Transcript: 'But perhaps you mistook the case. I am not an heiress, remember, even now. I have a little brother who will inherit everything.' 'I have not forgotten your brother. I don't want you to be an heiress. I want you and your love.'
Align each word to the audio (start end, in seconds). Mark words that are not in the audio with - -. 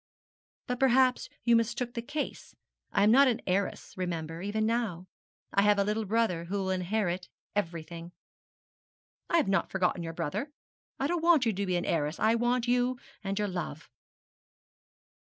'But 0.65 0.79
perhaps 0.79 1.29
you 1.43 1.55
mistook 1.55 1.93
the 1.93 2.01
case. 2.01 2.55
I 2.91 3.03
am 3.03 3.11
not 3.11 3.27
an 3.27 3.39
heiress, 3.45 3.93
remember, 3.95 4.41
even 4.41 4.65
now. 4.65 5.05
I 5.53 5.61
have 5.61 5.77
a 5.77 5.83
little 5.83 6.05
brother 6.05 6.45
who 6.45 6.57
will 6.57 6.71
inherit 6.71 7.29
everything.' 7.55 8.11
'I 9.29 9.37
have 9.37 9.47
not 9.47 9.69
forgotten 9.69 10.01
your 10.01 10.13
brother. 10.13 10.49
I 10.99 11.05
don't 11.05 11.21
want 11.23 11.45
you 11.45 11.53
to 11.53 11.65
be 11.67 11.75
an 11.75 11.85
heiress. 11.85 12.19
I 12.19 12.33
want 12.33 12.67
you 12.67 12.97
and 13.23 13.37
your 13.37 13.47
love.' 13.47 13.91